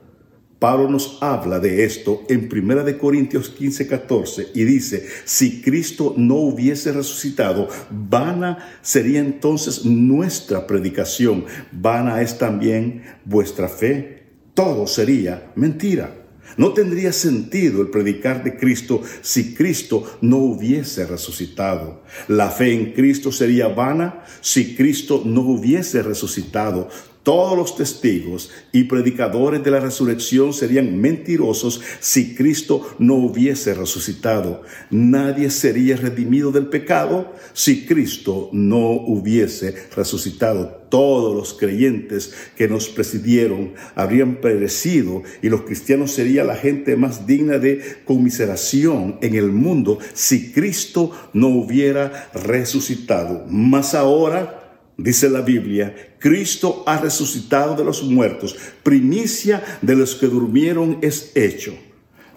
Pablo 0.59 0.89
nos 0.89 1.19
habla 1.21 1.59
de 1.59 1.85
esto 1.85 2.23
en 2.31 2.49
1 2.51 2.97
Corintios 2.97 3.51
15, 3.51 3.87
14 3.89 4.47
y 4.55 4.65
dice, 4.65 5.07
si 5.27 5.61
Cristo 5.61 6.15
no 6.17 6.37
hubiese 6.37 6.93
resucitado, 6.93 7.69
vana 7.91 8.79
sería 8.81 9.21
entonces 9.21 9.85
nuestra 9.85 10.67
predicación, 10.67 11.45
vana 11.73 12.23
es 12.23 12.39
también 12.39 13.03
vuestra 13.27 13.69
fe, 13.69 14.23
todo 14.55 14.87
sería 14.87 15.53
mentira. 15.57 16.26
No 16.57 16.73
tendría 16.73 17.13
sentido 17.13 17.83
el 17.83 17.89
predicar 17.89 18.43
de 18.43 18.57
Cristo 18.57 19.03
si 19.21 19.55
Cristo 19.55 20.19
no 20.21 20.39
hubiese 20.39 21.07
resucitado. 21.07 22.03
La 22.29 22.51
fe 22.51 22.73
en 22.73 22.93
Cristo 22.93 23.31
sería 23.31 23.69
vana 23.69 24.25
si 24.41 24.75
Cristo 24.75 25.23
no 25.25 25.43
hubiese 25.43 26.03
resucitado. 26.03 26.89
Todos 27.27 27.59
los 27.59 27.75
testigos 27.75 28.53
y 28.71 28.85
predicadores 28.85 29.65
de 29.65 29.73
la 29.73 29.81
resurrección 29.81 30.53
serían 30.53 30.97
mentirosos 30.97 31.81
si 31.99 32.37
Cristo 32.37 32.89
no 33.01 33.15
hubiese 33.15 33.75
resucitado. 33.75 34.63
Nadie 34.91 35.51
sería 35.51 35.97
redimido 35.97 36.53
del 36.53 36.69
pecado 36.69 37.33
si 37.53 37.85
Cristo 37.85 38.49
no 38.53 38.91
hubiese 38.93 39.75
resucitado. 39.97 40.87
Todos 40.89 41.35
los 41.35 41.55
creyentes 41.55 42.33
que 42.57 42.69
nos 42.69 42.89
presidieron 42.89 43.75
habrían 43.97 44.37
perecido 44.37 45.25
y 45.43 45.49
los 45.49 45.63
cristianos 45.63 46.13
serían 46.13 46.47
la 46.47 46.55
gente 46.55 46.95
más 46.95 47.27
digna 47.27 47.59
de 47.59 47.83
conmiseración 48.05 49.19
en 49.21 49.35
el 49.35 49.51
mundo 49.51 49.99
si 50.15 50.53
Cristo 50.53 51.11
no 51.33 51.49
hubiera 51.49 52.31
resucitado. 52.35 53.45
Más 53.49 53.97
ahora, 53.97 54.56
Dice 54.99 55.29
la 55.29 55.43
Biblia, 55.43 55.95
Cristo 56.19 56.83
ha 56.87 56.99
resucitado 56.99 57.77
de 57.77 57.85
los 57.85 58.03
muertos, 58.03 58.57
primicia 58.83 59.63
de 59.83 59.95
los 59.95 60.15
que 60.15 60.27
durmieron 60.27 60.99
es 61.03 61.33
hecho. 61.35 61.75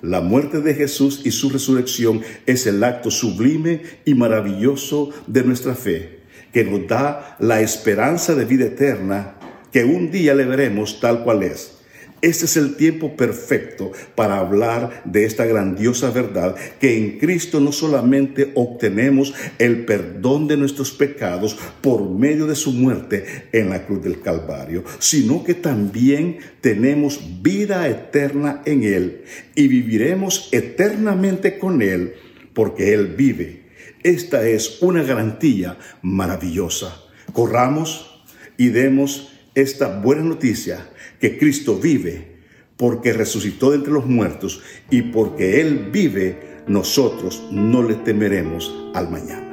La 0.02 0.20
muerte 0.22 0.60
de 0.60 0.74
Jesús 0.74 1.22
y 1.24 1.32
su 1.32 1.50
resurrección 1.50 2.22
es 2.46 2.68
el 2.68 2.84
acto 2.84 3.12
sublime 3.12 3.82
y 4.06 4.14
maravilloso 4.14 5.12
de 5.28 5.44
nuestra 5.44 5.74
fe, 5.74 6.20
que 6.52 6.66
nos 6.66 6.88
da 6.88 7.38
la 7.40 7.62
esperanza 7.62 8.36
de 8.36 8.46
vida 8.46 8.66
eterna, 8.66 9.36
que 9.72 9.86
un 9.86 10.12
día 10.12 10.36
le 10.36 10.46
veremos 10.46 11.00
tal 11.00 11.24
cual 11.24 11.44
es. 11.44 11.79
Este 12.22 12.46
es 12.46 12.58
el 12.58 12.76
tiempo 12.76 13.16
perfecto 13.16 13.94
para 14.16 14.40
hablar 14.40 15.04
de 15.06 15.24
esta 15.24 15.46
grandiosa 15.46 16.12
verdad 16.12 16.56
que 16.80 16.98
en 16.98 17.18
Cristo 17.18 17.62
no 17.62 17.72
solamente 17.72 18.52
obtenemos 18.56 19.34
el 19.58 19.86
perdón 19.86 20.48
de 20.48 20.58
nuestros 20.58 20.92
pecados 20.92 21.58
por 21.80 22.10
medio 22.10 22.46
de 22.46 22.56
su 22.56 22.74
muerte 22.74 23.48
en 23.54 23.70
la 23.70 23.86
cruz 23.86 24.04
del 24.04 24.20
Calvario, 24.22 24.84
sino 25.00 25.46
que 25.46 25.54
también 25.54 26.40
tenemos 26.60 27.22
vida 27.42 27.88
eterna 27.88 28.64
en 28.66 28.84
Él 28.84 29.24
y 29.56 29.70
viviremos 29.70 30.50
eternamente 30.52 31.58
con 31.58 31.82
Él 31.82 32.16
porque 32.54 32.94
Él 32.94 33.16
vive. 33.16 33.64
Esta 34.04 34.46
es 34.46 34.82
una 34.82 35.04
garantía 35.04 35.78
maravillosa. 36.02 37.02
Corramos 37.32 38.24
y 38.58 38.70
demos 38.70 39.32
esta 39.56 40.00
buena 40.00 40.24
noticia 40.24 40.90
que 41.20 41.38
Cristo 41.38 41.76
vive 41.76 42.40
porque 42.78 43.12
resucitó 43.12 43.72
de 43.72 43.78
entre 43.78 43.92
los 43.92 44.06
muertos 44.06 44.62
y 44.90 45.02
porque 45.02 45.60
Él 45.60 45.90
vive, 45.92 46.64
nosotros 46.68 47.46
no 47.52 47.84
le 47.84 47.96
temeremos 47.96 48.72
al 48.94 49.10
mañana. 49.10 49.50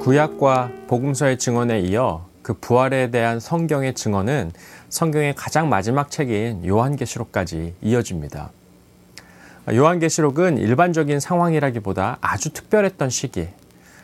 구약과 0.00 0.72
복음서의 0.86 1.38
증언에 1.38 1.80
이어 1.80 2.26
그 2.40 2.54
부활에 2.54 3.10
대한 3.10 3.40
성경의 3.40 3.94
증언은 3.94 4.52
성경의 4.88 5.34
가장 5.34 5.68
마지막 5.68 6.10
책인 6.10 6.64
요한계시록까지 6.66 7.74
이어집니다. 7.82 8.50
요한계시록은 9.70 10.56
일반적인 10.56 11.20
상황이라기보다 11.20 12.16
아주 12.22 12.50
특별했던 12.54 13.10
시기, 13.10 13.48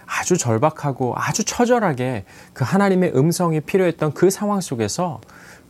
아주 0.06 0.36
절박하고 0.36 1.14
아주 1.16 1.44
처절하게 1.44 2.24
그 2.52 2.64
하나님의 2.64 3.12
음성이 3.16 3.60
필요했던 3.60 4.14
그 4.14 4.30
상황 4.30 4.60
속에서 4.60 5.20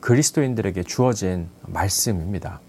그리스도인들에게 0.01 0.83
주어진 0.83 1.49
말씀입니다. 1.67 2.61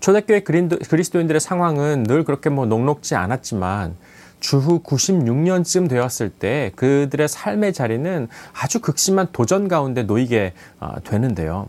초대교회 0.00 0.40
그리스도인들의 0.40 1.40
상황은 1.40 2.04
늘 2.04 2.24
그렇게 2.24 2.50
뭐 2.50 2.66
녹록지 2.66 3.14
않았지만 3.14 3.96
주후 4.40 4.82
96년쯤 4.82 5.88
되었을 5.88 6.30
때 6.30 6.72
그들의 6.76 7.28
삶의 7.28 7.72
자리는 7.74 8.28
아주 8.52 8.80
극심한 8.80 9.28
도전 9.32 9.68
가운데 9.68 10.02
놓이게 10.02 10.54
어, 10.80 10.94
되는데요. 11.04 11.68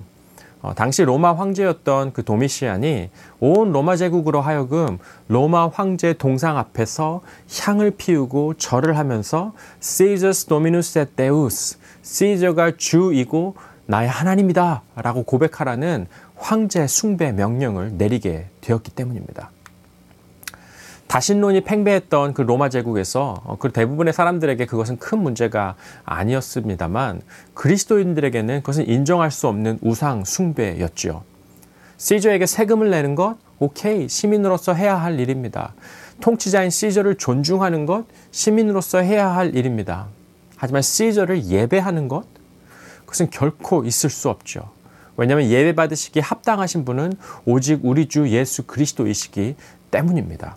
어, 0.62 0.74
당시 0.76 1.04
로마 1.04 1.34
황제였던 1.34 2.14
그 2.14 2.24
도미시안이 2.24 3.10
온 3.40 3.72
로마 3.72 3.96
제국으로 3.96 4.42
하여금 4.42 5.00
로마 5.28 5.68
황제 5.68 6.14
동상 6.14 6.58
앞에서 6.58 7.22
향을 7.60 7.92
피우고 7.92 8.56
절을 8.56 8.98
하면서 8.98 9.54
Caesar's 9.80 10.48
Dominus 10.48 11.00
et 11.00 11.12
Deus, 11.16 11.78
시저가 12.04 12.78
주이고 12.78 13.56
나의 13.88 14.08
하나님이다 14.08 14.84
라고 14.96 15.24
고백하라는 15.24 16.08
황제 16.36 16.88
숭배 16.88 17.32
명령을 17.32 17.98
내리게 17.98 18.48
되었기 18.62 18.92
때문입니다. 18.92 19.52
다신론이 21.12 21.66
팽배했던 21.66 22.34
그 22.34 22.42
로마 22.42 22.70
제국에서 22.70 23.42
어, 23.44 23.58
그 23.60 23.74
대부분의 23.74 24.14
사람들에게 24.14 24.66
그것은 24.66 24.98
큰 24.98 25.20
문제가 25.20 25.76
아니었습니다만 26.06 27.22
그리스도인들에게는 27.54 28.62
그것은 28.62 28.88
인정할 28.88 29.30
수 29.30 29.50
없는 29.50 29.80
우상 29.82 30.24
숭배였지요. 30.24 31.22
시저에게 31.98 32.46
세금을 32.46 32.92
내는 32.92 33.16
것 33.16 33.36
오케이 33.60 34.08
시민으로서 34.08 34.74
해야 34.74 34.96
할 34.96 35.20
일입니다. 35.20 35.74
통치자인 36.22 36.70
시저를 36.70 37.16
존중하는 37.16 37.86
것 37.86 38.06
시민으로서 38.32 39.00
해야 39.00 39.36
할 39.36 39.54
일입니다. 39.54 40.08
하지만 40.56 40.82
시저를 40.82 41.44
예배하는 41.44 42.08
것 42.08 42.24
그것은 43.02 43.32
결코 43.32 43.84
있을 43.84 44.10
수 44.10 44.30
없죠. 44.30 44.72
왜냐하면 45.18 45.50
예배 45.50 45.76
받으시기 45.76 46.22
합당하신 46.22 46.86
분은 46.86 47.12
오직 47.44 47.82
우리 47.84 48.08
주 48.08 48.30
예수 48.30 48.64
그리스도이시기 48.64 49.58
때문입니다. 49.92 50.56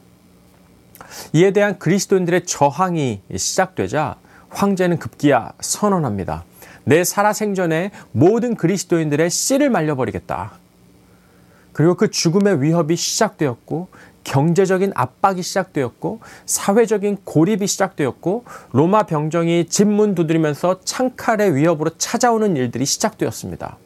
이에 1.33 1.52
대한 1.52 1.78
그리스도인들의 1.78 2.47
저항이 2.47 3.23
시작되자 3.37 4.16
황제는 4.50 4.99
급기야 4.99 5.52
선언합니다. 5.61 6.44
내 6.85 7.02
살아생전에 7.02 7.90
모든 8.12 8.54
그리스도인들의 8.54 9.30
씨를 9.30 9.71
말려버리겠다. 9.71 10.52
그리고 11.73 11.94
그 11.94 12.11
죽음의 12.11 12.62
위협이 12.62 12.94
시작되었고 12.97 13.88
경제적인 14.23 14.92
압박이 14.94 15.42
시작되었고 15.42 16.21
사회적인 16.47 17.18
고립이 17.25 17.66
시작되었고 17.66 18.44
로마 18.73 19.04
병정이 19.04 19.66
집문 19.68 20.14
두드리면서 20.14 20.80
창칼의 20.85 21.54
위협으로 21.54 21.90
찾아오는 21.99 22.56
일들이 22.56 22.87
시작되었습니다. 22.87 23.76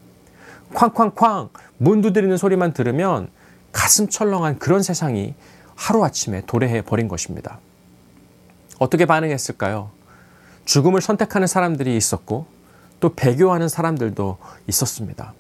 쾅쾅쾅 0.75 1.49
문 1.79 2.01
두드리는 2.03 2.37
소리만 2.37 2.73
들으면 2.73 3.29
가슴 3.73 4.09
철렁한 4.09 4.59
그런 4.59 4.83
세상이 4.83 5.35
하루아침에 5.79 6.43
도래해 6.47 6.83
버린 6.83 7.07
것입니다. 7.07 7.61
어떻게 8.79 9.07
반응했을까요? 9.07 9.91
죽음을 10.65 11.01
선택하는 11.01 11.47
사람들이 11.47 11.97
있었고 11.97 12.47
또 13.01 13.15
배교하는 13.15 13.69
사람들도 13.69 14.39
있었습니다. 14.67 15.33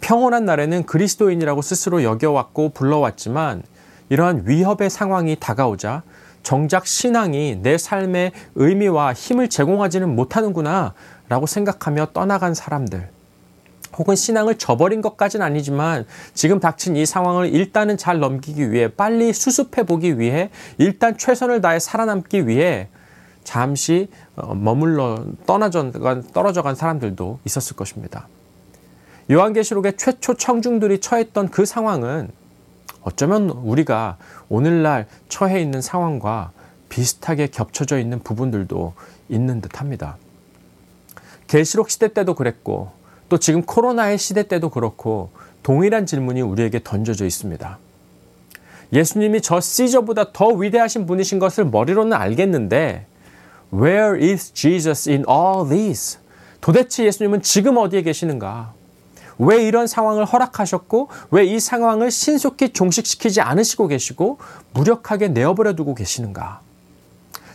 평온한 0.00 0.44
날에는 0.44 0.82
그리스도인이라고 0.82 1.62
스스로 1.62 2.02
여겨왔고 2.02 2.70
불러왔지만 2.70 3.62
이러한 4.08 4.42
위협의 4.46 4.90
상황이 4.90 5.36
다가오자 5.38 6.02
정작 6.42 6.88
신앙이 6.88 7.60
내 7.62 7.78
삶의 7.78 8.32
의미와 8.56 9.12
힘을 9.12 9.48
제공하지는 9.48 10.14
못하는구나 10.14 10.92
라고 11.28 11.46
생각하며 11.46 12.08
떠나간 12.12 12.52
사람들. 12.52 13.08
혹은 13.98 14.16
신앙을 14.16 14.56
저버린 14.56 15.02
것까지는 15.02 15.44
아니지만 15.44 16.06
지금 16.34 16.60
닥친 16.60 16.96
이 16.96 17.06
상황을 17.06 17.54
일단은 17.54 17.96
잘 17.96 18.18
넘기기 18.18 18.72
위해 18.72 18.88
빨리 18.88 19.32
수습해 19.32 19.84
보기 19.84 20.18
위해 20.18 20.50
일단 20.78 21.16
최선을 21.18 21.60
다해 21.60 21.78
살아남기 21.78 22.46
위해 22.46 22.88
잠시 23.44 24.08
어, 24.36 24.54
머물러 24.54 25.24
떠나져 25.46 25.90
간, 25.90 26.22
떨어져 26.32 26.62
간 26.62 26.74
사람들도 26.74 27.40
있었을 27.44 27.76
것입니다. 27.76 28.28
요한계시록의 29.30 29.96
최초 29.96 30.34
청중들이 30.34 31.00
처했던 31.00 31.48
그 31.48 31.64
상황은 31.64 32.30
어쩌면 33.02 33.50
우리가 33.50 34.16
오늘날 34.48 35.06
처해 35.28 35.60
있는 35.60 35.80
상황과 35.80 36.52
비슷하게 36.88 37.48
겹쳐져 37.48 37.98
있는 37.98 38.20
부분들도 38.20 38.94
있는 39.28 39.60
듯 39.60 39.80
합니다. 39.80 40.16
계시록 41.46 41.90
시대 41.90 42.12
때도 42.12 42.34
그랬고 42.34 42.92
또 43.32 43.38
지금 43.38 43.62
코로나의 43.62 44.18
시대 44.18 44.42
때도 44.42 44.68
그렇고 44.68 45.30
동일한 45.62 46.04
질문이 46.04 46.42
우리에게 46.42 46.82
던져져 46.84 47.24
있습니다. 47.24 47.78
예수님이 48.92 49.40
저 49.40 49.58
시저보다 49.58 50.34
더 50.34 50.48
위대하신 50.48 51.06
분이신 51.06 51.38
것을 51.38 51.64
머리로는 51.64 52.12
알겠는데 52.12 53.06
Where 53.72 54.22
is 54.22 54.52
Jesus 54.52 55.08
in 55.08 55.24
all 55.26 55.66
this? 55.66 56.18
도대체 56.60 57.06
예수님은 57.06 57.40
지금 57.40 57.78
어디에 57.78 58.02
계시는가? 58.02 58.74
왜 59.38 59.64
이런 59.64 59.86
상황을 59.86 60.26
허락하셨고 60.26 61.08
왜 61.30 61.46
이 61.46 61.58
상황을 61.58 62.10
신속히 62.10 62.74
종식시키지 62.74 63.40
않으시고 63.40 63.86
계시고 63.88 64.40
무력하게 64.74 65.28
내어버려 65.28 65.74
두고 65.74 65.94
계시는가? 65.94 66.60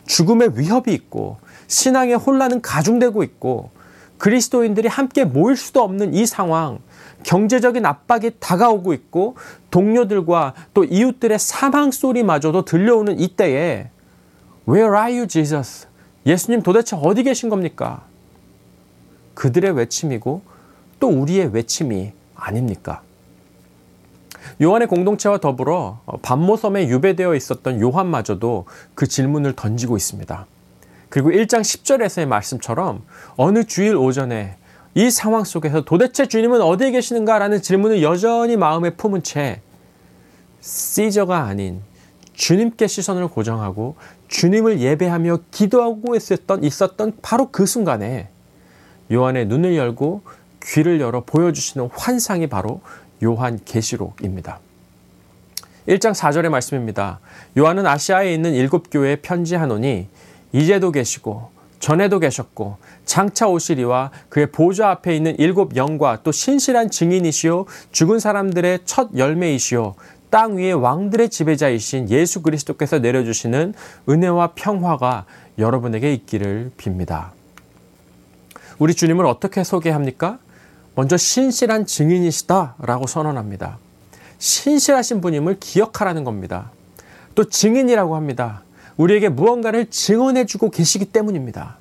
죽음의 0.07 0.57
위협이 0.57 0.91
있고 0.91 1.37
신앙의 1.67 2.15
혼란은 2.15 2.63
가중되고 2.63 3.21
있고 3.21 3.76
그리스도인들이 4.17 4.87
함께 4.87 5.23
모일 5.23 5.55
수도 5.55 5.83
없는 5.83 6.13
이 6.13 6.25
상황, 6.25 6.79
경제적인 7.23 7.85
압박이 7.85 8.31
다가오고 8.39 8.93
있고 8.93 9.35
동료들과 9.71 10.53
또 10.73 10.83
이웃들의 10.83 11.37
사망 11.39 11.91
소리마저도 11.91 12.65
들려오는 12.65 13.19
이때에 13.19 13.89
Where 14.67 14.97
are 14.97 15.13
you, 15.13 15.27
Jesus? 15.27 15.87
예수님 16.25 16.61
도대체 16.61 16.97
어디 17.01 17.23
계신 17.23 17.49
겁니까? 17.49 18.03
그들의 19.33 19.71
외침이고 19.71 20.41
또 20.99 21.07
우리의 21.07 21.53
외침이 21.53 22.11
아닙니까? 22.35 23.01
요한의 24.61 24.87
공동체와 24.87 25.37
더불어 25.39 25.99
반모섬에 26.21 26.87
유배되어 26.87 27.35
있었던 27.35 27.79
요한마저도 27.81 28.65
그 28.95 29.07
질문을 29.07 29.53
던지고 29.53 29.97
있습니다. 29.97 30.45
그리고 31.09 31.29
1장 31.29 31.61
10절에서의 31.61 32.25
말씀처럼 32.27 33.03
어느 33.35 33.63
주일 33.63 33.95
오전에 33.95 34.57
이 34.95 35.11
상황 35.11 35.43
속에서 35.43 35.81
도대체 35.81 36.27
주님은 36.27 36.61
어디에 36.61 36.91
계시는가라는 36.91 37.61
질문을 37.61 38.01
여전히 38.01 38.57
마음에 38.57 38.91
품은 38.91 39.23
채 39.23 39.61
시저가 40.59 41.43
아닌 41.43 41.81
주님께 42.33 42.87
시선을 42.87 43.27
고정하고 43.29 43.95
주님을 44.27 44.79
예배하며 44.79 45.39
기도하고 45.51 46.15
있었던, 46.15 46.63
있었던 46.63 47.17
바로 47.21 47.49
그 47.51 47.65
순간에 47.65 48.29
요한의 49.11 49.47
눈을 49.47 49.75
열고 49.75 50.23
귀를 50.63 50.99
열어 50.99 51.23
보여주시는 51.23 51.89
환상이 51.93 52.47
바로 52.47 52.81
요한 53.23 53.59
계시록입니다. 53.63 54.59
1장 55.87 56.13
4절의 56.13 56.49
말씀입니다. 56.49 57.19
요한은 57.57 57.87
아시아에 57.87 58.33
있는 58.33 58.53
일곱 58.53 58.89
교회에 58.91 59.17
편지하노니 59.17 60.09
이제도 60.51 60.91
계시고 60.91 61.49
전에도 61.79 62.19
계셨고 62.19 62.77
장차 63.05 63.47
오시리와 63.47 64.11
그의 64.29 64.51
보좌 64.51 64.89
앞에 64.89 65.15
있는 65.15 65.35
일곱 65.37 65.75
영과 65.75 66.19
또 66.23 66.31
신실한 66.31 66.89
증인이시요 66.89 67.65
죽은 67.91 68.19
사람들의 68.19 68.79
첫 68.85 69.09
열매이시요 69.15 69.95
땅 70.29 70.57
위의 70.57 70.73
왕들의 70.73 71.29
지배자이신 71.29 72.09
예수 72.09 72.41
그리스도께서 72.41 72.99
내려주시는 72.99 73.73
은혜와 74.09 74.53
평화가 74.55 75.25
여러분에게 75.57 76.13
있기를 76.13 76.71
빕니다. 76.77 77.29
우리 78.77 78.93
주님을 78.93 79.25
어떻게 79.25 79.63
소개합니까? 79.63 80.39
먼저 80.95 81.15
신실한 81.15 81.85
증인이시다라고 81.85 83.07
선언합니다. 83.07 83.77
신실하신 84.39 85.21
분임을 85.21 85.57
기억하라는 85.59 86.23
겁니다. 86.23 86.71
또 87.33 87.45
증인이라고 87.45 88.15
합니다. 88.15 88.63
우리에게 88.97 89.29
무언가를 89.29 89.89
증언해 89.89 90.45
주고 90.45 90.69
계시기 90.69 91.05
때문입니다. 91.05 91.77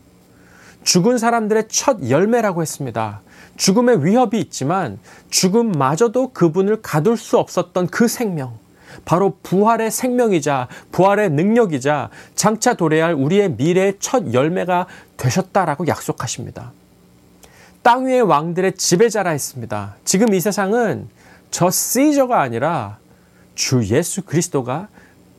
죽은 0.85 1.19
사람들의 1.19 1.65
첫 1.69 2.09
열매라고 2.09 2.63
했습니다. 2.63 3.23
죽음의 3.57 4.05
위협이 4.05 4.39
있지만 4.39 4.99
죽음마저도 5.31 6.33
그분을 6.33 6.83
가둘 6.83 7.17
수 7.17 7.39
없었던 7.39 7.89
그 7.89 8.07
생명. 8.07 8.59
바로 9.05 9.37
부활의 9.43 9.91
생명이자 9.91 10.69
부활의 10.93 11.31
능력이자 11.31 12.11
장차 12.35 12.75
도래할 12.75 13.15
우리의 13.15 13.51
미래의 13.53 13.97
첫 13.99 14.33
열매가 14.33 14.87
되셨다라고 15.17 15.87
약속하십니다. 15.87 16.73
땅 17.83 18.07
위의 18.07 18.23
왕들의 18.23 18.77
지배자라 18.77 19.31
했습니다. 19.31 19.97
지금 20.05 20.35
이 20.35 20.41
세상은 20.41 21.09
저 21.51 21.71
시저가 21.71 22.41
아니라 22.41 22.99
주 23.55 23.85
예수 23.87 24.23
그리스도가 24.23 24.89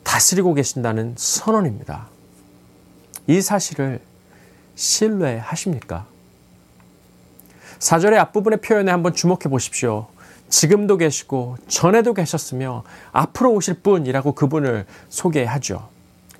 다스리고 0.08 0.54
계신다는 0.54 1.16
선언입니다. 1.18 2.08
이 3.28 3.42
사실을 3.42 4.00
신뢰하십니까? 4.74 6.06
사절의 7.80 8.18
앞부분의 8.18 8.62
표현에 8.62 8.90
한번 8.90 9.14
주목해 9.14 9.50
보십시오. 9.50 10.08
지금도 10.48 10.96
계시고 10.96 11.58
전에도 11.68 12.14
계셨으며 12.14 12.84
앞으로 13.12 13.52
오실 13.52 13.82
분이라고 13.82 14.32
그분을 14.32 14.86
소개하죠. 15.10 15.90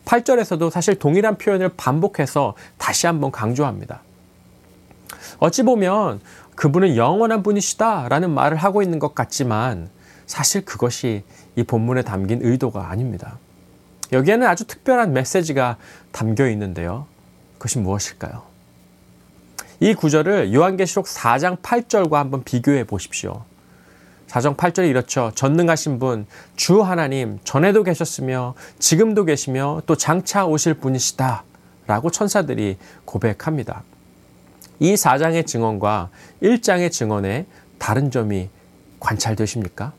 8절에서도 0.06 0.70
사실 0.70 0.98
동일한 0.98 1.38
표현을 1.38 1.74
반복해서 1.76 2.56
다시 2.78 3.06
한번 3.06 3.32
강조합니다. 3.32 4.02
어찌 5.40 5.64
보면 5.64 6.22
그분은 6.56 6.96
영원한 6.96 7.44
분이시다라는 7.44 8.30
말을 8.30 8.56
하고 8.56 8.82
있는 8.82 8.98
것 8.98 9.14
같지만 9.14 9.90
사실 10.26 10.64
그것이 10.64 11.26
이 11.58 11.64
본문에 11.64 12.04
담긴 12.04 12.40
의도가 12.42 12.90
아닙니다. 12.90 13.38
여기에는 14.12 14.48
아주 14.48 14.66
특별한 14.66 15.14
메시지가 15.14 15.78
담겨 16.12 16.50
있는데요. 16.50 17.06
그것이 17.54 17.80
무엇일까요? 17.80 18.44
이 19.80 19.94
구절을 19.94 20.54
요한계시록 20.54 21.06
4장 21.06 21.62
8절과 21.62 22.14
한번 22.14 22.44
비교해 22.44 22.84
보십시오. 22.84 23.44
4장 24.28 24.58
8절이 24.58 24.90
이렇죠. 24.90 25.32
전능하신 25.36 26.00
분, 26.00 26.26
주 26.56 26.82
하나님, 26.82 27.40
전에도 27.44 27.84
계셨으며, 27.84 28.56
지금도 28.80 29.26
계시며, 29.26 29.82
또 29.86 29.96
장차 29.96 30.46
오실 30.46 30.74
분이시다. 30.76 31.44
라고 31.86 32.12
천사들이 32.12 32.78
고백합니다. 33.06 33.84
이 34.80 34.94
4장의 34.96 35.48
증언과 35.48 36.10
1장의 36.44 36.92
증언에 36.92 37.46
다른 37.78 38.12
점이 38.12 38.50
관찰되십니까? 39.00 39.94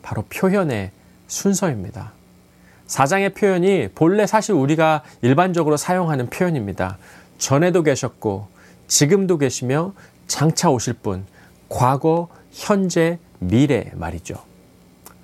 바로 0.00 0.22
표현의 0.22 0.90
순서입니다. 1.26 2.12
4장의 2.92 3.34
표현이 3.34 3.88
본래 3.94 4.26
사실 4.26 4.54
우리가 4.54 5.02
일반적으로 5.22 5.78
사용하는 5.78 6.28
표현입니다. 6.28 6.98
전에도 7.38 7.82
계셨고 7.82 8.48
지금도 8.86 9.38
계시며 9.38 9.94
장차 10.26 10.68
오실 10.68 10.94
분, 10.94 11.24
과거, 11.70 12.28
현재, 12.52 13.18
미래 13.38 13.90
말이죠. 13.94 14.34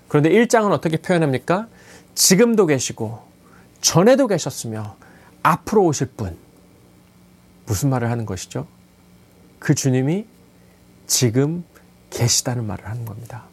그런데 0.09 0.31
1장은 0.31 0.73
어떻게 0.73 0.97
표현합니까? 0.97 1.69
지금도 2.15 2.67
계시고 2.67 3.21
전에도 3.83 4.27
계셨으며 4.27 4.97
앞으로 5.43 5.85
오실 5.85 6.09
분. 6.17 6.39
무슨 7.67 7.91
말을 7.91 8.11
하는 8.11 8.25
것이죠? 8.25 8.67
그 9.59 9.75
주님이 9.75 10.25
지금 11.07 11.65
계시다는 12.09 12.67
말을 12.67 12.87
하는 12.87 13.05
겁니다. 13.05 13.45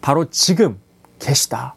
바로 0.00 0.30
지금 0.30 0.78
계시다. 1.18 1.74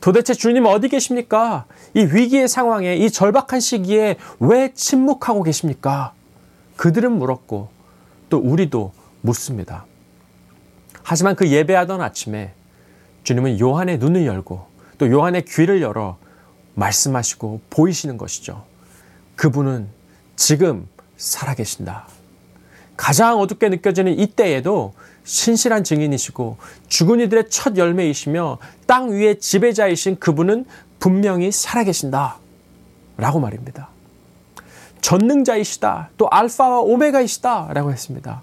도대체 0.00 0.32
주님 0.34 0.64
어디 0.66 0.88
계십니까? 0.88 1.66
이 1.94 2.00
위기의 2.00 2.48
상황에, 2.48 2.96
이 2.96 3.10
절박한 3.10 3.60
시기에 3.60 4.16
왜 4.38 4.72
침묵하고 4.72 5.42
계십니까? 5.42 6.14
그들은 6.76 7.12
물었고, 7.12 7.68
또 8.30 8.38
우리도 8.38 8.92
묻습니다. 9.20 9.84
하지만 11.02 11.36
그 11.36 11.48
예배하던 11.48 12.00
아침에 12.00 12.54
주님은 13.24 13.60
요한의 13.60 13.98
눈을 13.98 14.24
열고, 14.26 14.66
또 14.96 15.10
요한의 15.10 15.44
귀를 15.44 15.82
열어 15.82 16.16
말씀하시고 16.74 17.60
보이시는 17.68 18.16
것이죠. 18.16 18.64
그분은 19.36 19.88
지금 20.36 20.88
살아계신다. 21.16 22.06
가장 22.96 23.38
어둡게 23.38 23.68
느껴지는 23.68 24.18
이때에도 24.18 24.94
신실한 25.24 25.84
증인이시고 25.84 26.56
죽은 26.88 27.20
이들의 27.20 27.50
첫 27.50 27.76
열매이시며 27.76 28.58
땅 28.86 29.12
위의 29.12 29.38
지배자이신 29.38 30.18
그분은 30.18 30.64
분명히 30.98 31.52
살아계신다. 31.52 32.36
라고 33.16 33.40
말입니다. 33.40 33.88
전능자이시다. 35.00 36.10
또 36.16 36.28
알파와 36.30 36.80
오메가이시다. 36.80 37.70
라고 37.72 37.92
했습니다. 37.92 38.42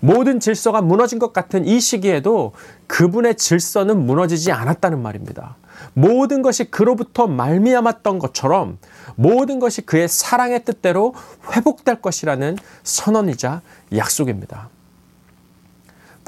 모든 0.00 0.40
질서가 0.40 0.80
무너진 0.80 1.18
것 1.18 1.32
같은 1.32 1.66
이 1.66 1.78
시기에도 1.78 2.52
그분의 2.86 3.36
질서는 3.36 4.04
무너지지 4.06 4.50
않았다는 4.50 5.00
말입니다. 5.00 5.56
모든 5.92 6.42
것이 6.42 6.64
그로부터 6.70 7.26
말미암았던 7.26 8.18
것처럼 8.18 8.78
모든 9.16 9.58
것이 9.58 9.82
그의 9.82 10.08
사랑의 10.08 10.64
뜻대로 10.64 11.14
회복될 11.54 12.00
것이라는 12.00 12.56
선언이자 12.82 13.60
약속입니다. 13.94 14.68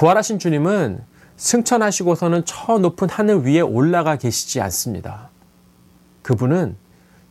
부활하신 0.03 0.41
주님은 0.41 1.01
승천하시고서는 1.37 2.43
저 2.45 2.77
높은 2.79 3.09
하늘 3.09 3.47
위에 3.47 3.61
올라가 3.61 4.17
계시지 4.17 4.61
않습니다. 4.61 5.31
그분은 6.23 6.75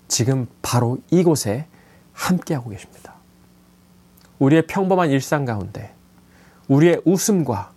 지금 0.07 0.47
바로 0.61 0.97
이곳에 1.09 1.67
함께하고 2.13 2.69
계십니다. 2.69 3.15
우리의 4.39 4.67
평범한 4.67 5.09
일상 5.09 5.43
가운데, 5.43 5.93
우리의 6.69 7.01
웃음과 7.03 7.71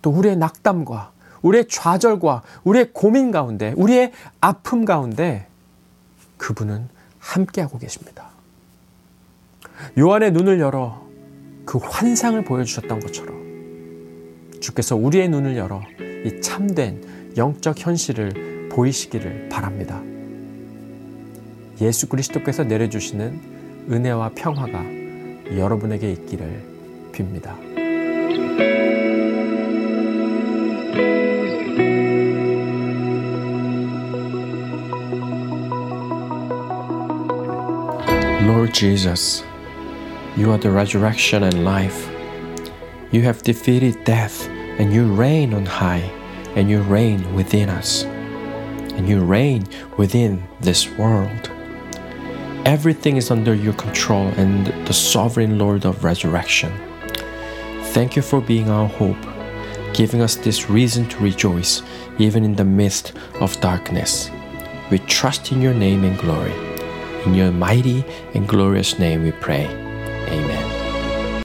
또 0.00 0.10
우리의 0.10 0.36
낙담과 0.36 1.10
우리의 1.42 1.66
좌절과 1.66 2.42
우리의 2.62 2.92
고민 2.92 3.32
가운데, 3.32 3.74
우리의 3.76 4.12
아픔 4.40 4.84
가운데 4.84 5.48
그분은 6.36 6.88
함께하고 7.18 7.78
계십니다. 7.78 8.28
요한의 9.98 10.30
눈을 10.30 10.60
열어 10.60 11.04
그 11.64 11.78
환상을 11.78 12.44
보여주셨던 12.44 13.00
것처럼 13.00 13.49
주께서 14.60 14.94
우리의 14.96 15.28
눈을 15.28 15.56
열어 15.56 15.82
이 16.24 16.40
참된 16.40 17.02
영적 17.36 17.78
현실을 17.78 18.68
보이시기를 18.70 19.48
바랍니다. 19.48 20.00
예수 21.80 22.08
그리스도께서 22.08 22.64
내려주시는 22.64 23.40
은혜와 23.90 24.32
평화가 24.34 24.84
여러분에게 25.56 26.12
있기를 26.12 26.62
빕니다. 27.12 27.58
Lord 38.46 38.72
you 40.36 40.50
are 40.50 40.58
the 40.58 40.70
resurrection 40.70 41.44
and 41.44 41.62
life. 41.62 42.09
You 43.12 43.22
have 43.22 43.42
defeated 43.42 44.04
death, 44.04 44.48
and 44.78 44.92
you 44.92 45.12
reign 45.12 45.52
on 45.52 45.66
high, 45.66 46.08
and 46.54 46.70
you 46.70 46.80
reign 46.82 47.34
within 47.34 47.68
us, 47.68 48.04
and 48.04 49.08
you 49.08 49.20
reign 49.20 49.66
within 49.96 50.44
this 50.60 50.88
world. 50.90 51.50
Everything 52.64 53.16
is 53.16 53.32
under 53.32 53.52
your 53.52 53.72
control 53.72 54.28
and 54.36 54.66
the 54.86 54.92
sovereign 54.92 55.58
Lord 55.58 55.84
of 55.84 56.04
resurrection. 56.04 56.72
Thank 57.92 58.14
you 58.14 58.22
for 58.22 58.40
being 58.40 58.70
our 58.70 58.86
hope, 58.86 59.16
giving 59.92 60.20
us 60.20 60.36
this 60.36 60.70
reason 60.70 61.08
to 61.08 61.18
rejoice 61.18 61.82
even 62.18 62.44
in 62.44 62.54
the 62.54 62.64
midst 62.64 63.12
of 63.40 63.60
darkness. 63.60 64.30
We 64.88 64.98
trust 65.00 65.50
in 65.50 65.60
your 65.60 65.74
name 65.74 66.04
and 66.04 66.16
glory. 66.16 66.54
In 67.26 67.34
your 67.34 67.50
mighty 67.50 68.04
and 68.34 68.46
glorious 68.46 68.98
name 68.98 69.24
we 69.24 69.32
pray. 69.32 69.79